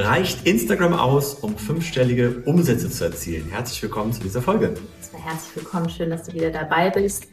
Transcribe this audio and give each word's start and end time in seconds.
Reicht 0.00 0.46
Instagram 0.46 0.92
aus, 0.92 1.34
um 1.34 1.58
fünfstellige 1.58 2.44
Umsätze 2.44 2.88
zu 2.88 3.02
erzielen? 3.02 3.50
Herzlich 3.50 3.82
willkommen 3.82 4.12
zu 4.12 4.20
dieser 4.20 4.40
Folge. 4.40 4.74
Herzlich 5.12 5.56
willkommen, 5.56 5.90
schön, 5.90 6.10
dass 6.10 6.22
du 6.22 6.34
wieder 6.34 6.52
dabei 6.52 6.88
bist. 6.90 7.26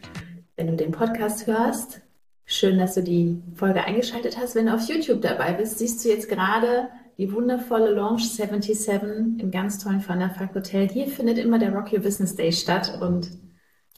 Wenn 0.56 0.66
du 0.66 0.76
den 0.76 0.92
Podcast 0.92 1.46
hörst, 1.46 2.02
schön, 2.48 2.80
dass 2.80 2.96
du 2.96 3.04
die 3.04 3.40
Folge 3.54 3.84
eingeschaltet 3.84 4.40
hast. 4.42 4.56
Wenn 4.56 4.66
du 4.66 4.74
auf 4.74 4.90
YouTube 4.90 5.22
dabei 5.22 5.54
bist, 5.54 5.78
siehst 5.78 6.04
du 6.04 6.10
jetzt 6.10 6.28
gerade 6.28 6.88
die 7.20 7.32
wundervolle 7.32 7.92
Launch 7.92 8.32
77 8.32 9.00
im 9.38 9.52
ganz 9.52 9.78
tollen 9.78 10.04
Thunderfuck 10.04 10.56
Hotel. 10.56 10.90
Hier 10.90 11.08
findet 11.08 11.38
immer 11.38 11.60
der 11.60 11.72
Rock 11.72 11.94
Your 11.94 12.00
Business 12.00 12.36
Day 12.36 12.52
statt 12.52 12.98
und 13.00 13.30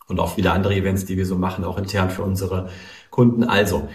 und 0.10 0.20
auch 0.20 0.36
viele 0.36 0.52
andere 0.52 0.74
Events, 0.74 1.06
die 1.06 1.18
wir 1.18 1.26
so 1.26 1.38
machen, 1.38 1.64
auch 1.64 1.78
intern 1.78 2.10
für 2.10 2.24
unsere 2.24 2.70
Kunden. 3.12 3.44
Also, 3.44 3.90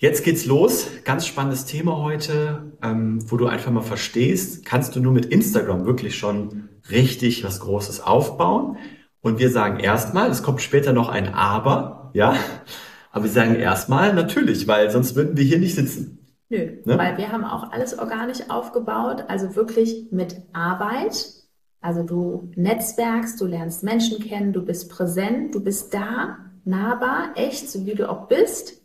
Jetzt 0.00 0.22
geht's 0.22 0.46
los. 0.46 0.86
Ganz 1.02 1.26
spannendes 1.26 1.64
Thema 1.64 1.96
heute, 1.96 2.72
ähm, 2.84 3.18
wo 3.28 3.36
du 3.36 3.48
einfach 3.48 3.72
mal 3.72 3.82
verstehst, 3.82 4.64
kannst 4.64 4.94
du 4.94 5.00
nur 5.00 5.10
mit 5.10 5.26
Instagram 5.26 5.86
wirklich 5.86 6.16
schon 6.16 6.68
richtig 6.88 7.42
was 7.42 7.58
Großes 7.58 8.00
aufbauen. 8.00 8.76
Und 9.22 9.40
wir 9.40 9.50
sagen 9.50 9.80
erstmal, 9.80 10.30
es 10.30 10.44
kommt 10.44 10.62
später 10.62 10.92
noch 10.92 11.08
ein 11.08 11.34
Aber, 11.34 12.12
ja. 12.14 12.36
Aber 13.10 13.24
wir 13.24 13.30
sagen 13.32 13.56
erstmal 13.56 14.14
natürlich, 14.14 14.68
weil 14.68 14.88
sonst 14.92 15.16
würden 15.16 15.36
wir 15.36 15.42
hier 15.42 15.58
nicht 15.58 15.74
sitzen. 15.74 16.24
Nö, 16.48 16.78
ne? 16.84 16.96
weil 16.96 17.18
wir 17.18 17.32
haben 17.32 17.44
auch 17.44 17.72
alles 17.72 17.98
organisch 17.98 18.48
aufgebaut, 18.50 19.24
also 19.26 19.56
wirklich 19.56 20.06
mit 20.12 20.36
Arbeit. 20.52 21.26
Also 21.80 22.04
du 22.04 22.52
netzwerkst, 22.54 23.40
du 23.40 23.46
lernst 23.46 23.82
Menschen 23.82 24.20
kennen, 24.20 24.52
du 24.52 24.64
bist 24.64 24.90
präsent, 24.90 25.56
du 25.56 25.60
bist 25.60 25.92
da, 25.92 26.38
nahbar, 26.64 27.32
echt, 27.34 27.68
so 27.68 27.84
wie 27.84 27.94
du 27.94 28.08
auch 28.08 28.28
bist. 28.28 28.77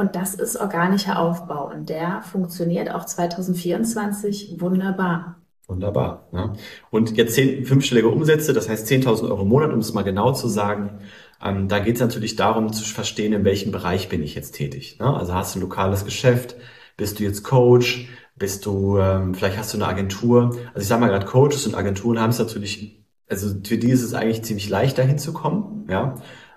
Und 0.00 0.16
das 0.16 0.34
ist 0.34 0.56
organischer 0.56 1.18
Aufbau 1.18 1.70
und 1.70 1.90
der 1.90 2.22
funktioniert 2.22 2.90
auch 2.90 3.04
2024 3.04 4.56
wunderbar. 4.58 5.36
Wunderbar. 5.68 6.26
Ja. 6.32 6.54
Und 6.90 7.18
jetzt 7.18 7.34
zehn, 7.34 7.66
fünfstellige 7.66 8.08
Umsätze, 8.08 8.54
das 8.54 8.66
heißt 8.70 8.90
10.000 8.90 9.28
Euro 9.28 9.42
im 9.42 9.48
Monat, 9.48 9.74
um 9.74 9.78
es 9.78 9.92
mal 9.92 10.00
genau 10.00 10.32
zu 10.32 10.48
sagen. 10.48 11.00
Ähm, 11.44 11.68
da 11.68 11.80
geht 11.80 11.96
es 11.96 12.00
natürlich 12.00 12.34
darum 12.34 12.72
zu 12.72 12.82
verstehen, 12.82 13.34
in 13.34 13.44
welchem 13.44 13.72
Bereich 13.72 14.08
bin 14.08 14.22
ich 14.22 14.34
jetzt 14.34 14.52
tätig. 14.52 14.98
Ne? 14.98 15.14
Also 15.14 15.34
hast 15.34 15.54
du 15.54 15.58
ein 15.58 15.62
lokales 15.62 16.06
Geschäft, 16.06 16.56
bist 16.96 17.18
du 17.18 17.24
jetzt 17.24 17.44
Coach, 17.44 18.08
bist 18.36 18.64
du, 18.64 18.96
ähm, 18.96 19.34
vielleicht 19.34 19.58
hast 19.58 19.74
du 19.74 19.76
eine 19.76 19.86
Agentur. 19.86 20.56
Also 20.68 20.80
ich 20.80 20.88
sage 20.88 21.02
mal 21.02 21.08
gerade, 21.08 21.26
Coaches 21.26 21.66
und 21.66 21.74
Agenturen 21.74 22.18
haben 22.18 22.30
es 22.30 22.38
natürlich, 22.38 23.04
also 23.28 23.54
für 23.66 23.76
die 23.76 23.90
ist 23.90 24.02
es 24.02 24.14
eigentlich 24.14 24.44
ziemlich 24.44 24.70
leicht, 24.70 24.96
dahin 24.96 25.18
zu 25.18 25.34
kommen. 25.34 25.84
Ja. 25.90 26.14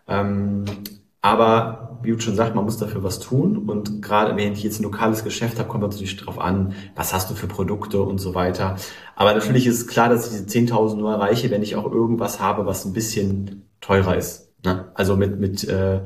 Ähm, 0.07 0.63
aber 1.23 1.99
wie 2.03 2.11
du 2.11 2.19
schon 2.19 2.35
sagt, 2.35 2.53
man 2.53 2.65
muss 2.65 2.77
dafür 2.77 3.01
was 3.01 3.19
tun. 3.19 3.57
Und 3.57 4.01
gerade 4.01 4.35
wenn 4.35 4.51
ich 4.51 4.61
jetzt 4.61 4.79
ein 4.79 4.83
lokales 4.83 5.23
Geschäft 5.23 5.57
habe, 5.57 5.69
kommt 5.69 5.81
natürlich 5.83 6.17
darauf 6.17 6.37
an, 6.37 6.73
was 6.95 7.13
hast 7.13 7.31
du 7.31 7.33
für 7.33 7.47
Produkte 7.47 8.01
und 8.01 8.19
so 8.19 8.35
weiter. 8.35 8.75
Aber 9.15 9.33
natürlich 9.33 9.65
ist 9.65 9.87
klar, 9.87 10.09
dass 10.09 10.25
ich 10.25 10.45
diese 10.45 10.73
10.000 10.73 10.97
nur 10.97 11.13
erreiche, 11.13 11.49
wenn 11.49 11.63
ich 11.63 11.77
auch 11.77 11.89
irgendwas 11.89 12.41
habe, 12.41 12.65
was 12.65 12.83
ein 12.83 12.91
bisschen 12.91 13.69
teurer 13.79 14.17
ist. 14.17 14.51
Ne? 14.65 14.91
Also 14.95 15.15
mit, 15.15 15.39
mit, 15.39 15.65
äh, 15.67 16.01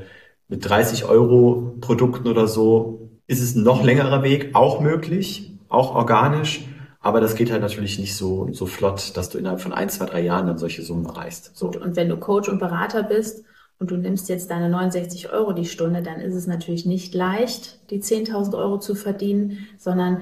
mit 0.49 0.69
30 0.69 1.05
Euro 1.05 1.75
Produkten 1.81 2.27
oder 2.27 2.47
so 2.47 3.09
ist 3.25 3.41
es 3.41 3.55
ein 3.55 3.63
noch 3.63 3.83
längerer 3.83 4.21
Weg, 4.21 4.51
auch 4.53 4.81
möglich, 4.81 5.57
auch 5.67 5.95
organisch. 5.95 6.63
Aber 6.99 7.21
das 7.21 7.33
geht 7.33 7.51
halt 7.51 7.61
natürlich 7.61 7.97
nicht 7.97 8.15
so, 8.15 8.49
so 8.51 8.67
flott, 8.67 9.17
dass 9.17 9.29
du 9.29 9.39
innerhalb 9.39 9.61
von 9.61 9.73
ein, 9.73 9.89
zwei, 9.89 10.05
drei 10.05 10.21
Jahren 10.21 10.45
dann 10.45 10.59
solche 10.59 10.83
Summen 10.83 11.07
erreichst. 11.07 11.55
So. 11.55 11.69
Und 11.69 11.95
wenn 11.95 12.07
du 12.07 12.17
Coach 12.17 12.49
und 12.49 12.59
Berater 12.59 13.01
bist, 13.01 13.43
und 13.79 13.91
du 13.91 13.97
nimmst 13.97 14.29
jetzt 14.29 14.49
deine 14.49 14.69
69 14.69 15.31
Euro 15.31 15.53
die 15.53 15.65
Stunde, 15.65 16.01
dann 16.01 16.19
ist 16.19 16.33
es 16.33 16.47
natürlich 16.47 16.85
nicht 16.85 17.13
leicht, 17.13 17.89
die 17.91 18.01
10.000 18.01 18.57
Euro 18.57 18.79
zu 18.79 18.95
verdienen, 18.95 19.67
sondern 19.77 20.21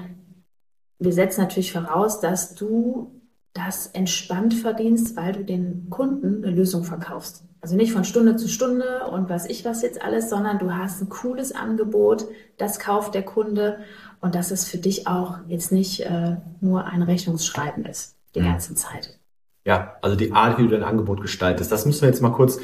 wir 0.98 1.12
setzen 1.12 1.40
natürlich 1.40 1.72
voraus, 1.72 2.20
dass 2.20 2.54
du 2.54 3.12
das 3.54 3.86
entspannt 3.86 4.54
verdienst, 4.54 5.16
weil 5.16 5.32
du 5.32 5.44
den 5.44 5.88
Kunden 5.88 6.44
eine 6.44 6.54
Lösung 6.54 6.84
verkaufst. 6.84 7.44
Also 7.62 7.74
nicht 7.74 7.92
von 7.92 8.04
Stunde 8.04 8.36
zu 8.36 8.48
Stunde 8.48 9.08
und 9.10 9.30
was 9.30 9.46
ich 9.46 9.64
was 9.64 9.82
jetzt 9.82 10.02
alles, 10.02 10.28
sondern 10.28 10.58
du 10.58 10.74
hast 10.74 11.00
ein 11.00 11.08
cooles 11.08 11.52
Angebot, 11.52 12.26
das 12.58 12.78
kauft 12.78 13.14
der 13.14 13.24
Kunde 13.24 13.78
und 14.20 14.34
dass 14.34 14.50
es 14.50 14.66
für 14.66 14.78
dich 14.78 15.06
auch 15.06 15.38
jetzt 15.48 15.72
nicht 15.72 16.00
äh, 16.00 16.36
nur 16.60 16.84
ein 16.84 17.02
Rechnungsschreiben 17.02 17.84
ist, 17.86 18.16
die 18.34 18.40
mhm. 18.40 18.44
ganze 18.44 18.74
Zeit. 18.74 19.18
Ja, 19.66 19.96
also 20.00 20.14
die 20.14 20.30
Art, 20.30 20.58
wie 20.58 20.62
du 20.62 20.68
dein 20.68 20.84
Angebot 20.84 21.20
gestaltest. 21.20 21.72
Das 21.72 21.86
müssen 21.86 22.02
wir 22.02 22.08
jetzt 22.08 22.22
mal 22.22 22.30
kurz, 22.30 22.60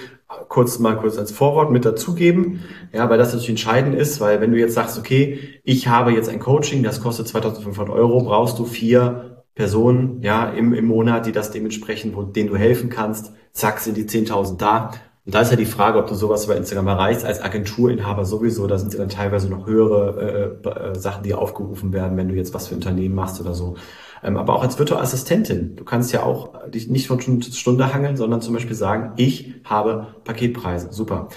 kurz 0.49 0.79
mal 0.79 0.97
kurz 0.97 1.19
als 1.19 1.33
Vorwort 1.33 1.73
mit 1.73 1.85
dazugeben. 1.85 2.61
Ja, 2.93 3.11
weil 3.11 3.19
das 3.19 3.31
natürlich 3.33 3.49
entscheidend 3.49 3.97
ist, 3.97 4.21
weil 4.21 4.41
wenn 4.41 4.53
du 4.53 4.59
jetzt 4.59 4.75
sagst, 4.75 4.97
okay, 4.97 5.41
ich 5.65 5.89
habe 5.89 6.13
jetzt 6.13 6.29
ein 6.29 6.39
Coaching, 6.39 6.85
das 6.85 7.01
kostet 7.01 7.27
2500 7.27 7.93
Euro, 7.93 8.23
brauchst 8.23 8.57
du 8.61 8.67
vier 8.67 9.43
Personen, 9.57 10.23
ja, 10.23 10.49
im, 10.49 10.73
im 10.73 10.87
Monat, 10.87 11.27
die 11.27 11.33
das 11.33 11.51
dementsprechend, 11.51 12.15
wo, 12.15 12.23
denen 12.23 12.49
du 12.49 12.57
helfen 12.57 12.89
kannst. 12.89 13.33
Zack, 13.51 13.81
sind 13.81 13.97
die 13.97 14.05
10.000 14.05 14.57
da. 14.59 14.93
Und 15.27 15.35
da 15.35 15.41
ist 15.41 15.51
ja 15.51 15.57
die 15.57 15.67
Frage, 15.67 15.99
ob 15.99 16.07
du 16.07 16.15
sowas 16.15 16.45
über 16.45 16.57
Instagram 16.57 16.87
erreichst, 16.87 17.25
als 17.25 17.43
Agenturinhaber 17.43 18.25
sowieso, 18.25 18.69
da 18.69 18.79
sind 18.79 18.93
ja 18.93 19.01
dann 19.01 19.09
teilweise 19.09 19.49
noch 19.49 19.67
höhere 19.67 20.61
äh, 20.65 20.69
äh, 20.69 20.95
Sachen, 20.95 21.25
die 21.25 21.35
aufgerufen 21.35 21.93
werden, 21.93 22.17
wenn 22.17 22.29
du 22.29 22.37
jetzt 22.37 22.55
was 22.55 22.69
für 22.69 22.77
Unternehmen 22.77 23.17
machst 23.17 23.41
oder 23.41 23.55
so. 23.55 23.75
Ähm, 24.23 24.37
aber 24.37 24.55
auch 24.55 24.63
als 24.63 24.79
virtuelle 24.79 25.03
Assistentin. 25.03 25.77
Du 25.77 25.85
kannst 25.85 26.13
ja 26.13 26.23
auch 26.23 26.69
dich 26.71 26.89
nicht 26.89 27.07
von 27.09 27.21
Stunde 27.21 27.45
zu 27.45 27.57
Stunde 27.57 27.93
hangeln, 27.93 28.17
sondern 28.17 28.41
zum 28.41 28.55
Beispiel 28.55 28.77
sagen, 28.77 29.13
ich 29.17 29.55
habe 29.65 30.15
Paketpreise. 30.25 30.93
Super. 30.93 31.29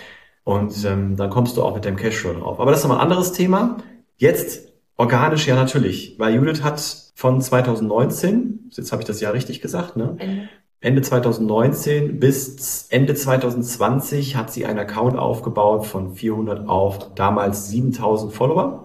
Und 0.43 0.85
ähm, 0.85 1.15
dann 1.15 1.31
kommst 1.31 1.57
du 1.57 1.63
auch 1.63 1.73
mit 1.73 1.85
deinem 1.85 1.97
Cashflow 1.97 2.33
drauf. 2.33 2.59
Aber 2.59 2.71
das 2.71 2.81
ist 2.81 2.83
nochmal 2.83 2.99
ein 2.99 3.09
anderes 3.09 3.31
Thema. 3.31 3.77
Jetzt 4.17 4.71
organisch 4.95 5.47
ja 5.47 5.55
natürlich, 5.55 6.15
weil 6.19 6.35
Judith 6.35 6.61
hat 6.63 6.79
von 7.15 7.41
2019, 7.41 8.69
jetzt 8.71 8.91
habe 8.91 9.01
ich 9.01 9.07
das 9.07 9.21
Jahr 9.21 9.33
richtig 9.33 9.61
gesagt, 9.61 9.97
ne? 9.97 10.15
Ende. 10.19 10.49
Ende 10.81 11.01
2019 11.01 12.19
bis 12.19 12.87
Ende 12.89 13.15
2020 13.15 14.35
hat 14.35 14.51
sie 14.51 14.67
einen 14.67 14.77
Account 14.77 15.17
aufgebaut 15.17 15.87
von 15.87 16.13
400 16.13 16.69
auf 16.69 17.15
damals 17.15 17.69
7000 17.69 18.31
Follower. 18.31 18.84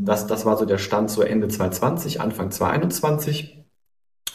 Das, 0.00 0.26
das 0.26 0.46
war 0.46 0.56
so 0.56 0.64
der 0.64 0.78
Stand 0.78 1.10
so 1.10 1.22
Ende 1.22 1.48
2020, 1.48 2.20
Anfang 2.20 2.50
2021. 2.50 3.64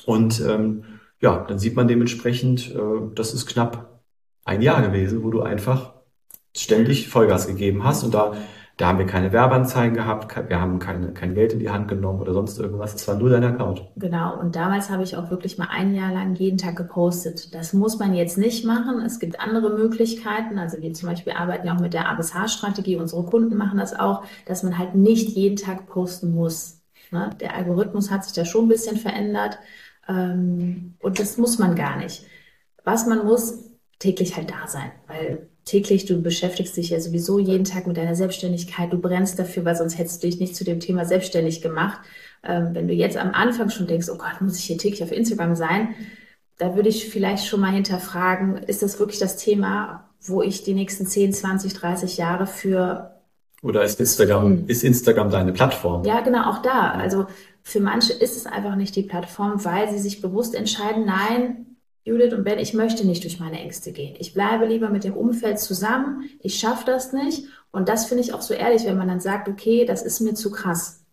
Und 0.06 0.41
ähm, 0.41 0.84
ja, 1.22 1.46
dann 1.47 1.57
sieht 1.57 1.75
man 1.75 1.88
dementsprechend, 1.88 2.75
äh, 2.75 2.79
das 3.16 3.34
ist 3.34 3.46
knapp 3.46 4.02
ein 4.44 4.62
Jahr 4.62 4.81
gewesen, 4.81 5.23
wo 5.23 5.29
du 5.29 5.41
einfach 5.41 5.94
ständig 6.56 7.07
Vollgas 7.07 7.47
gegeben 7.47 7.85
hast. 7.85 8.03
Und 8.03 8.13
da 8.13 8.35
da 8.78 8.88
haben 8.88 8.97
wir 8.97 9.06
keine 9.06 9.31
Werbeanzeigen 9.31 9.94
gehabt, 9.94 10.35
wir 10.50 10.59
haben 10.59 10.79
keine, 10.79 11.13
kein 11.13 11.35
Geld 11.35 11.53
in 11.53 11.59
die 11.59 11.69
Hand 11.69 11.88
genommen 11.88 12.19
oder 12.19 12.34
sonst 12.34 12.57
irgendwas. 12.57 12.95
Es 12.95 13.07
war 13.07 13.16
nur 13.16 13.29
dein 13.29 13.44
Account. 13.44 13.88
Genau. 13.95 14.39
Und 14.39 14.56
damals 14.56 14.89
habe 14.89 15.03
ich 15.03 15.16
auch 15.16 15.29
wirklich 15.29 15.59
mal 15.59 15.67
ein 15.69 15.94
Jahr 15.94 16.11
lang 16.11 16.34
jeden 16.35 16.57
Tag 16.57 16.75
gepostet. 16.75 17.53
Das 17.53 17.73
muss 17.73 18.00
man 18.00 18.16
jetzt 18.16 18.38
nicht 18.38 18.66
machen. 18.66 19.00
Es 19.06 19.19
gibt 19.19 19.39
andere 19.39 19.69
Möglichkeiten. 19.78 20.57
Also 20.57 20.81
wir 20.81 20.91
zum 20.94 21.09
Beispiel 21.09 21.34
arbeiten 21.34 21.67
ja 21.67 21.75
auch 21.75 21.79
mit 21.79 21.94
der 21.94 22.09
ABSH-Strategie. 22.09 22.95
Unsere 22.95 23.23
Kunden 23.23 23.56
machen 23.57 23.78
das 23.78 23.94
auch, 23.94 24.23
dass 24.47 24.63
man 24.63 24.78
halt 24.79 24.95
nicht 24.95 25.29
jeden 25.29 25.58
Tag 25.58 25.85
posten 25.85 26.34
muss. 26.34 26.81
Ne? 27.11 27.29
Der 27.40 27.55
Algorithmus 27.55 28.09
hat 28.09 28.23
sich 28.23 28.34
da 28.34 28.43
schon 28.43 28.66
ein 28.66 28.69
bisschen 28.69 28.97
verändert. 28.97 29.59
Ähm, 30.08 30.96
und 30.99 31.19
das 31.19 31.37
muss 31.37 31.59
man 31.59 31.76
gar 31.76 31.97
nicht. 31.97 32.26
Was 32.84 33.05
man 33.05 33.23
muss, 33.23 33.69
täglich 33.99 34.35
halt 34.35 34.49
da 34.49 34.67
sein. 34.67 34.91
Weil 35.05 35.49
täglich, 35.66 36.06
du 36.06 36.22
beschäftigst 36.22 36.76
dich 36.76 36.90
ja 36.90 37.00
sowieso 37.00 37.40
jeden 37.40 37.64
Tag 37.64 37.88
mit 37.88 37.98
deiner 37.98 38.16
Selbstständigkeit, 38.16 38.92
du 38.92 38.98
brennst 38.98 39.40
dafür, 39.40 39.66
weil 39.66 39.76
sonst 39.76 39.98
hättest 39.98 40.24
du 40.24 40.28
dich 40.28 40.40
nicht 40.40 40.56
zu 40.56 40.64
dem 40.64 40.80
Thema 40.80 41.06
selbstständig 41.06 41.62
gemacht. 41.62 42.00
Ähm, 42.44 42.70
wenn 42.74 42.88
du 42.88 42.94
jetzt 42.94 43.18
am 43.18 43.32
Anfang 43.32 43.70
schon 43.70 43.88
denkst, 43.88 44.10
oh 44.10 44.18
Gott, 44.18 44.42
muss 44.42 44.58
ich 44.58 44.66
hier 44.66 44.78
täglich 44.78 45.04
auf 45.04 45.12
Instagram 45.12 45.56
sein, 45.56 45.96
da 46.58 46.76
würde 46.76 46.90
ich 46.90 47.10
vielleicht 47.10 47.48
schon 47.48 47.62
mal 47.62 47.72
hinterfragen, 47.72 48.58
ist 48.58 48.84
das 48.84 49.00
wirklich 49.00 49.20
das 49.20 49.38
Thema, 49.38 50.10
wo 50.22 50.42
ich 50.42 50.64
die 50.64 50.74
nächsten 50.74 51.06
10, 51.06 51.34
20, 51.34 51.74
30 51.74 52.18
Jahre 52.18 52.46
für 52.46 53.10
oder 53.62 53.86
ist 53.86 53.98
Instagram, 54.02 54.66
ist 54.68 54.84
Instagram 54.84 55.32
deine 55.32 55.54
Plattform? 55.54 56.04
Ja, 56.04 56.20
genau, 56.20 56.50
auch 56.50 56.62
da. 56.62 56.92
Also 56.92 57.28
für 57.62 57.80
manche 57.80 58.12
ist 58.12 58.36
es 58.36 58.46
einfach 58.46 58.76
nicht 58.76 58.94
die 58.98 59.04
Plattform, 59.04 59.64
weil 59.64 59.90
sie 59.90 60.00
sich 60.00 60.22
bewusst 60.22 60.54
entscheiden, 60.54 61.06
nein, 61.06 61.72
Judith 62.05 62.34
und 62.34 62.44
Ben, 62.44 62.59
ich 62.59 62.73
möchte 62.73 63.08
nicht 63.08 63.23
durch 63.23 63.40
meine 63.40 63.59
Ängste 63.59 63.94
gehen. 63.94 64.16
Ich 64.20 64.34
bleibe 64.34 64.66
lieber 64.66 64.90
mit 64.90 65.05
dem 65.05 65.14
Umfeld 65.14 65.59
zusammen. 65.59 66.29
Ich 66.41 66.59
schaffe 66.59 66.85
das 66.85 67.14
nicht. 67.14 67.46
Und 67.72 67.88
das 67.88 68.05
finde 68.05 68.23
ich 68.23 68.34
auch 68.34 68.41
so 68.41 68.53
ehrlich, 68.53 68.85
wenn 68.85 68.97
man 68.97 69.08
dann 69.08 69.22
sagt, 69.22 69.47
okay, 69.47 69.85
das 69.85 70.03
ist 70.03 70.20
mir 70.20 70.34
zu 70.34 70.52
krass. 70.52 71.03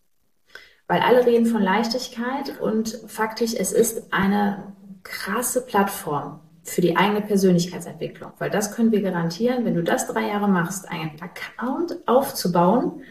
Weil 0.88 1.00
alle 1.00 1.24
reden 1.24 1.46
von 1.46 1.62
Leichtigkeit 1.62 2.60
und 2.60 3.00
faktisch, 3.06 3.54
es 3.56 3.70
ist 3.70 4.12
eine 4.12 4.74
krasse 5.04 5.64
Plattform 5.64 6.40
für 6.64 6.80
die 6.80 6.96
eigene 6.96 7.20
Persönlichkeitsentwicklung. 7.20 8.32
Weil 8.38 8.50
das 8.50 8.74
können 8.74 8.90
wir 8.90 9.00
garantieren, 9.00 9.64
wenn 9.64 9.74
du 9.74 9.84
das 9.84 10.08
drei 10.08 10.26
Jahre 10.26 10.48
machst, 10.48 10.90
einen 10.90 11.12
Account 11.20 11.96
aufzubauen, 12.06 13.02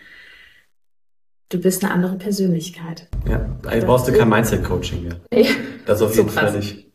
du 1.48 1.60
bist 1.60 1.84
eine 1.84 1.94
andere 1.94 2.18
Persönlichkeit. 2.18 3.08
Ja, 3.28 3.58
da 3.62 3.86
brauchst 3.86 4.10
du 4.10 4.12
kein 4.12 4.28
Mindset-Coaching 4.30 5.04
mehr. 5.04 5.20
Das 5.86 6.04
auf 6.04 6.16
jeden 6.16 6.30
Fall 6.30 6.56
nicht. 6.56 6.89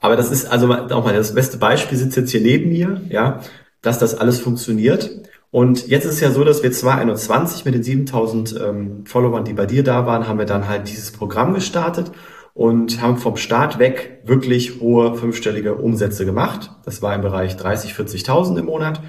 Aber 0.00 0.16
das 0.16 0.30
ist 0.30 0.46
also 0.46 0.72
auch 0.72 1.04
mal 1.04 1.14
das 1.14 1.34
beste 1.34 1.58
Beispiel 1.58 1.98
sitzt 1.98 2.16
jetzt 2.16 2.30
hier 2.30 2.40
neben 2.40 2.70
mir, 2.70 3.00
ja, 3.08 3.40
dass 3.82 3.98
das 3.98 4.14
alles 4.14 4.40
funktioniert. 4.40 5.10
Und 5.50 5.88
jetzt 5.88 6.04
ist 6.04 6.14
es 6.14 6.20
ja 6.20 6.30
so, 6.30 6.44
dass 6.44 6.62
wir 6.62 6.70
2021 6.70 7.64
mit 7.64 7.74
den 7.74 7.82
7000 7.82 8.60
ähm, 8.60 9.04
Followern, 9.06 9.44
die 9.44 9.54
bei 9.54 9.66
dir 9.66 9.82
da 9.82 10.06
waren, 10.06 10.28
haben 10.28 10.38
wir 10.38 10.46
dann 10.46 10.68
halt 10.68 10.88
dieses 10.88 11.10
Programm 11.10 11.54
gestartet 11.54 12.12
und 12.52 13.00
haben 13.00 13.16
vom 13.16 13.36
Start 13.36 13.78
weg 13.78 14.20
wirklich 14.24 14.80
hohe 14.80 15.14
fünfstellige 15.14 15.76
Umsätze 15.76 16.26
gemacht. 16.26 16.70
Das 16.84 17.00
war 17.02 17.14
im 17.14 17.22
Bereich 17.22 17.56
30, 17.56 17.92
40.000 17.92 18.58
im 18.58 18.66
Monat 18.66 19.00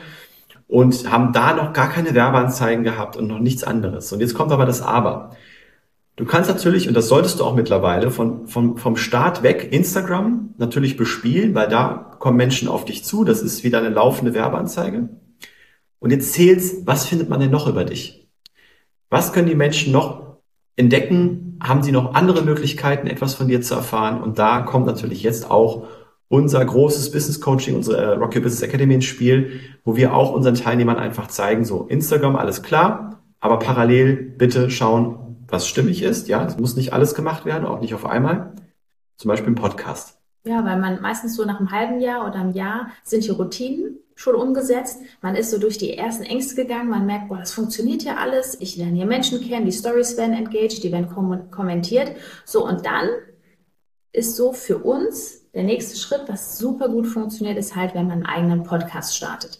und 0.68 1.12
haben 1.12 1.34
da 1.34 1.54
noch 1.54 1.74
gar 1.74 1.90
keine 1.90 2.14
Werbeanzeigen 2.14 2.84
gehabt 2.84 3.18
und 3.18 3.28
noch 3.28 3.40
nichts 3.40 3.64
anderes. 3.64 4.14
Und 4.14 4.22
jetzt 4.22 4.36
kommt 4.36 4.52
aber 4.52 4.66
das 4.66 4.82
Aber. 4.82 5.32
Du 6.20 6.26
kannst 6.26 6.50
natürlich, 6.50 6.90
und 6.90 6.96
das 6.96 7.08
solltest 7.08 7.40
du 7.40 7.46
auch 7.46 7.56
mittlerweile, 7.56 8.12
von, 8.12 8.46
von, 8.46 8.76
vom 8.76 8.98
Start 8.98 9.42
weg 9.42 9.70
Instagram 9.72 10.54
natürlich 10.58 10.98
bespielen, 10.98 11.56
weil 11.56 11.70
da 11.70 12.18
kommen 12.20 12.36
Menschen 12.36 12.68
auf 12.68 12.84
dich 12.84 13.06
zu. 13.06 13.24
Das 13.24 13.42
ist 13.42 13.64
wieder 13.64 13.78
eine 13.78 13.88
laufende 13.88 14.34
Werbeanzeige. 14.34 15.08
Und 16.00 16.12
jetzt 16.12 16.34
zählst, 16.34 16.86
was 16.86 17.06
findet 17.06 17.30
man 17.30 17.40
denn 17.40 17.52
noch 17.52 17.70
über 17.70 17.86
dich? 17.86 18.28
Was 19.10 19.32
können 19.32 19.48
die 19.48 19.56
Menschen 19.56 19.94
noch 19.94 20.40
entdecken? 20.76 21.58
Haben 21.64 21.84
sie 21.84 21.94
noch 21.94 22.14
andere 22.16 22.42
Möglichkeiten, 22.42 23.08
etwas 23.08 23.36
von 23.36 23.48
dir 23.48 23.62
zu 23.62 23.76
erfahren? 23.76 24.22
Und 24.22 24.40
da 24.40 24.64
kommt 24.64 24.88
natürlich 24.88 25.24
jetzt 25.24 25.50
auch 25.50 25.88
unser 26.28 26.66
großes 26.66 27.14
Business 27.14 27.40
Coaching, 27.40 27.78
unsere 27.78 27.96
äh, 27.96 28.16
Rocky 28.16 28.42
Business 28.42 28.62
Academy 28.62 28.96
ins 28.96 29.06
Spiel, 29.06 29.62
wo 29.86 29.96
wir 29.96 30.14
auch 30.14 30.34
unseren 30.34 30.56
Teilnehmern 30.56 30.98
einfach 30.98 31.28
zeigen, 31.28 31.64
so 31.64 31.86
Instagram, 31.88 32.36
alles 32.36 32.62
klar, 32.62 33.22
aber 33.40 33.58
parallel 33.58 34.16
bitte 34.38 34.70
schauen, 34.70 35.29
was 35.52 35.68
stimmig 35.68 36.02
ist. 36.02 36.28
Ja, 36.28 36.46
es 36.46 36.58
muss 36.58 36.76
nicht 36.76 36.94
alles 36.94 37.16
gemacht 37.16 37.46
werden, 37.46 37.66
auch 37.66 37.82
nicht 37.82 37.94
auf 37.94 38.06
einmal. 38.06 38.54
Zum 39.18 39.30
Beispiel 39.30 39.52
ein 39.52 39.56
Podcast. 39.56 40.18
Ja, 40.46 40.64
weil 40.64 40.80
man 40.80 41.02
meistens 41.02 41.36
so 41.36 41.46
nach 41.46 41.60
einem 41.60 41.72
halben 41.72 42.00
Jahr 42.00 42.26
oder 42.26 42.40
einem 42.40 42.54
Jahr 42.54 42.90
sind 43.04 43.26
die 43.26 43.32
Routinen 43.32 44.00
schon 44.16 44.36
umgesetzt. 44.36 45.00
Man 45.22 45.36
ist 45.36 45.52
so 45.52 45.58
durch 45.58 45.78
die 45.78 45.98
ersten 45.98 46.24
Ängste 46.24 46.56
gegangen. 46.56 46.90
Man 46.90 47.06
merkt, 47.06 47.30
boah, 47.30 47.38
das 47.38 47.52
funktioniert 47.52 48.04
ja 48.04 48.18
alles. 48.18 48.58
Ich 48.60 48.76
lerne 48.76 48.96
hier 48.96 49.06
Menschen 49.06 49.42
kennen, 49.42 49.66
die 49.66 49.72
Stories 49.72 50.18
werden 50.18 50.34
engaged, 50.36 50.84
die 50.84 50.92
werden 50.92 51.10
kom 51.10 51.52
kommentiert. 51.52 52.12
So, 52.46 52.66
und 52.66 52.86
dann 52.86 53.10
ist 54.12 54.36
so 54.36 54.54
für 54.54 54.80
uns 54.80 55.50
der 55.54 55.64
nächste 55.64 55.98
Schritt, 55.98 56.24
was 56.28 56.58
super 56.58 56.90
gut 56.90 57.08
funktioniert, 57.08 57.58
ist 57.58 57.76
halt, 57.76 57.96
wenn 57.96 58.08
man 58.08 58.24
einen 58.24 58.26
eigenen 58.26 58.64
Podcast 58.64 59.16
startet. 59.16 59.60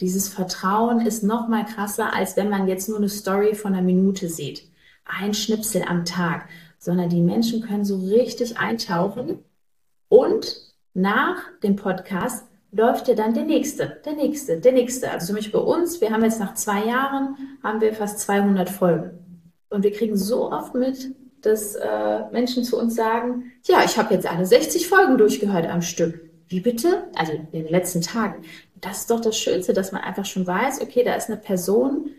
Dieses 0.00 0.28
Vertrauen 0.28 1.00
ist 1.00 1.24
noch 1.24 1.48
mal 1.48 1.64
krasser, 1.64 2.14
als 2.14 2.36
wenn 2.36 2.50
man 2.50 2.68
jetzt 2.68 2.88
nur 2.88 2.98
eine 2.98 3.08
Story 3.08 3.54
von 3.54 3.74
einer 3.74 3.82
Minute 3.82 4.28
sieht. 4.28 4.62
Ein 5.04 5.34
Schnipsel 5.34 5.82
am 5.82 6.04
Tag, 6.04 6.48
sondern 6.78 7.08
die 7.08 7.20
Menschen 7.20 7.62
können 7.62 7.84
so 7.84 7.96
richtig 7.96 8.58
eintauchen 8.58 9.38
und 10.08 10.56
nach 10.94 11.38
dem 11.62 11.76
Podcast 11.76 12.46
läuft 12.70 13.08
ja 13.08 13.14
dann 13.14 13.34
der 13.34 13.44
nächste, 13.44 14.00
der 14.04 14.12
nächste, 14.12 14.60
der 14.60 14.72
nächste. 14.72 15.10
Also 15.10 15.28
zum 15.28 15.36
Beispiel 15.36 15.60
bei 15.60 15.66
uns, 15.66 16.00
wir 16.00 16.10
haben 16.10 16.22
jetzt 16.22 16.40
nach 16.40 16.54
zwei 16.54 16.84
Jahren, 16.84 17.36
haben 17.62 17.80
wir 17.80 17.92
fast 17.94 18.20
200 18.20 18.68
Folgen. 18.68 19.10
Und 19.70 19.82
wir 19.82 19.92
kriegen 19.92 20.16
so 20.16 20.52
oft 20.52 20.74
mit, 20.74 21.14
dass 21.42 21.74
äh, 21.74 22.30
Menschen 22.30 22.64
zu 22.64 22.78
uns 22.78 22.94
sagen, 22.94 23.52
ja, 23.66 23.82
ich 23.84 23.96
habe 23.96 24.14
jetzt 24.14 24.30
alle 24.30 24.44
60 24.44 24.86
Folgen 24.86 25.18
durchgehört 25.18 25.66
am 25.66 25.82
Stück. 25.82 26.20
Wie 26.48 26.60
bitte? 26.60 27.04
Also 27.14 27.32
in 27.32 27.50
den 27.50 27.68
letzten 27.68 28.00
Tagen 28.00 28.42
das 28.80 29.00
ist 29.00 29.10
doch 29.10 29.20
das 29.20 29.36
Schönste, 29.36 29.72
dass 29.72 29.92
man 29.92 30.02
einfach 30.02 30.24
schon 30.24 30.46
weiß, 30.46 30.80
okay, 30.80 31.02
da 31.04 31.14
ist 31.14 31.28
eine 31.28 31.38
Person, 31.38 32.10